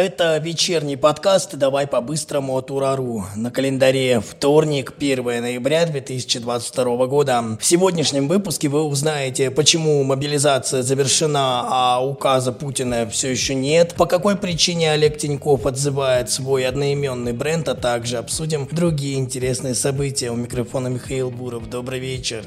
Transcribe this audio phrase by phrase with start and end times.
[0.00, 3.26] Это вечерний подкаст «Давай по-быстрому» от Урару.
[3.36, 7.44] На календаре вторник, 1 ноября 2022 года.
[7.60, 14.06] В сегодняшнем выпуске вы узнаете, почему мобилизация завершена, а указа Путина все еще нет, по
[14.06, 20.30] какой причине Олег Тиньков отзывает свой одноименный бренд, а также обсудим другие интересные события.
[20.30, 21.68] У микрофона Михаил Буров.
[21.68, 22.46] Добрый вечер.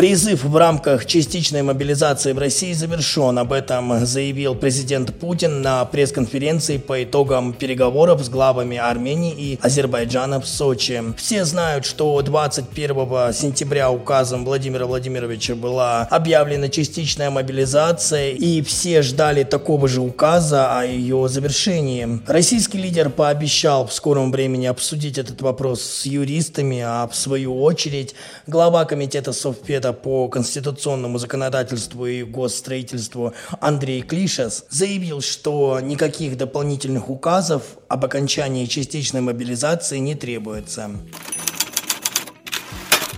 [0.00, 3.38] Призыв в рамках частичной мобилизации в России завершен.
[3.38, 10.40] Об этом заявил президент Путин на пресс-конференции по итогам переговоров с главами Армении и Азербайджана
[10.40, 11.02] в Сочи.
[11.18, 19.42] Все знают, что 21 сентября указом Владимира Владимировича была объявлена частичная мобилизация, и все ждали
[19.42, 22.22] такого же указа о ее завершении.
[22.26, 28.14] Российский лидер пообещал в скором времени обсудить этот вопрос с юристами, а в свою очередь
[28.46, 37.10] глава комитета Совпеда Комитета по конституционному законодательству и госстроительству Андрей Клишес заявил, что никаких дополнительных
[37.10, 40.90] указов об окончании частичной мобилизации не требуется.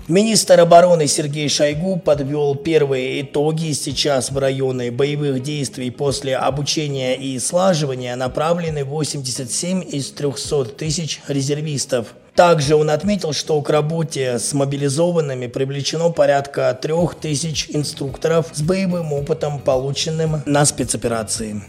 [0.09, 3.71] Министр обороны Сергей Шойгу подвел первые итоги.
[3.73, 12.15] Сейчас в районы боевых действий после обучения и слаживания направлены 87 из 300 тысяч резервистов.
[12.35, 19.13] Также он отметил, что к работе с мобилизованными привлечено порядка трех тысяч инструкторов с боевым
[19.13, 21.63] опытом, полученным на спецоперации.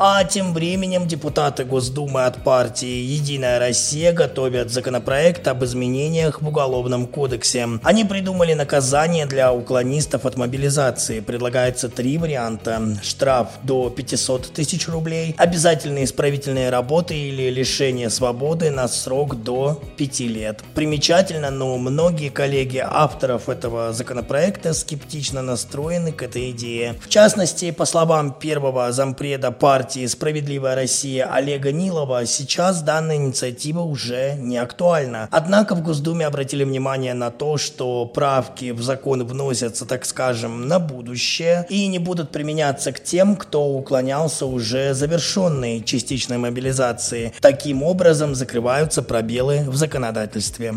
[0.00, 7.08] А тем временем депутаты Госдумы от партии «Единая Россия» готовят законопроект об изменениях в Уголовном
[7.08, 7.66] кодексе.
[7.82, 11.18] Они придумали наказание для уклонистов от мобилизации.
[11.18, 12.80] Предлагается три варианта.
[13.02, 20.20] Штраф до 500 тысяч рублей, обязательные исправительные работы или лишение свободы на срок до 5
[20.20, 20.62] лет.
[20.76, 26.94] Примечательно, но многие коллеги авторов этого законопроекта скептично настроены к этой идее.
[27.00, 33.80] В частности, по словам первого зампреда партии партии «Справедливая Россия» Олега Нилова сейчас данная инициатива
[33.80, 35.28] уже не актуальна.
[35.30, 40.78] Однако в Госдуме обратили внимание на то, что правки в закон вносятся, так скажем, на
[40.78, 47.32] будущее и не будут применяться к тем, кто уклонялся уже завершенной частичной мобилизации.
[47.40, 50.74] Таким образом закрываются пробелы в законодательстве.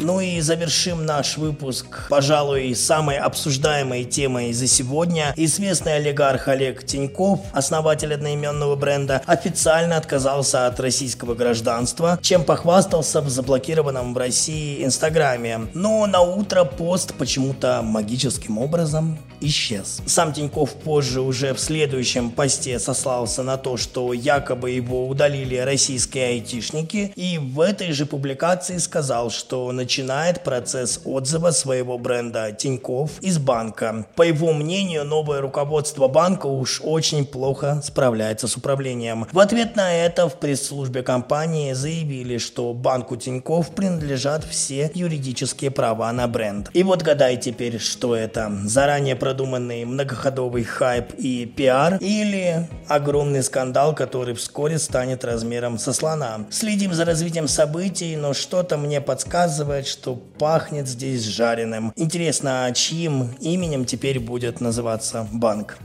[0.00, 5.32] Ну и завершим наш выпуск, пожалуй, самой обсуждаемой темой за сегодня.
[5.36, 13.28] Известный олигарх Олег Тиньков, основатель одноименного бренда, официально отказался от российского гражданства, чем похвастался в
[13.28, 15.68] заблокированном в России Инстаграме.
[15.74, 20.00] Но на утро пост почему-то магическим образом исчез.
[20.06, 26.28] Сам Тиньков позже уже в следующем посте сослался на то, что якобы его удалили российские
[26.28, 33.38] айтишники, и в этой же публикации сказал, что начинает процесс отзыва своего бренда Тиньков из
[33.38, 34.06] банка.
[34.16, 39.26] По его мнению, новое руководство банка уж очень плохо справляется с управлением.
[39.30, 46.10] В ответ на это в пресс-службе компании заявили, что банку Тиньков принадлежат все юридические права
[46.12, 46.70] на бренд.
[46.72, 48.50] И вот гадай теперь, что это.
[48.64, 56.46] Заранее продуманный многоходовый хайп и пиар или огромный скандал, который вскоре станет размером со слона.
[56.48, 61.92] Следим за развитием событий, но что-то мне подсказывает, что пахнет здесь жареным.
[61.96, 65.78] Интересно, а чьим именем теперь будет называться банк?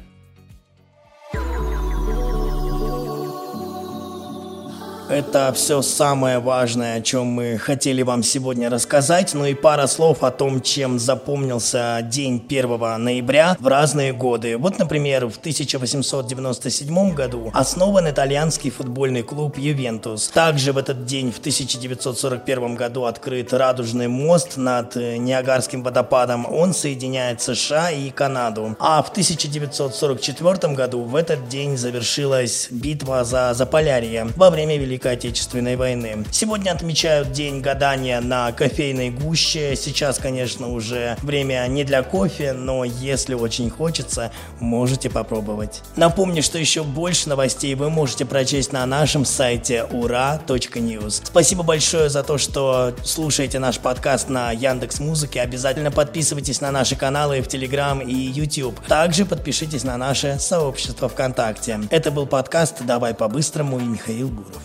[5.09, 9.34] Это все самое важное, о чем мы хотели вам сегодня рассказать.
[9.34, 14.56] Ну и пара слов о том, чем запомнился день 1 ноября в разные годы.
[14.56, 20.28] Вот, например, в 1897 году основан итальянский футбольный клуб «Ювентус».
[20.28, 26.46] Также в этот день, в 1941 году, открыт Радужный мост над Ниагарским водопадом.
[26.46, 28.75] Он соединяет США и Канаду.
[28.80, 35.14] А в 1944 году в этот день завершилась битва за Заполярье во время Великой Великой
[35.14, 36.26] Отечественной войны.
[36.30, 39.78] Сегодня отмечают день гадания на кофейной гуще.
[39.78, 45.84] Сейчас, конечно, уже время не для кофе, но если очень хочется, можете попробовать.
[45.96, 51.22] Напомню, что еще больше новостей вы можете прочесть на нашем сайте ура.news.
[51.24, 55.40] Спасибо большое за то, что слушаете наш подкаст на Яндекс Музыке.
[55.40, 58.78] Обязательно подписывайтесь на наши каналы в Телеграм и YouTube.
[58.88, 61.80] Также подпишитесь на наше сообщество ВКонтакте.
[61.90, 64.62] Это был подкаст «Давай по-быстрому» и Михаил Буров.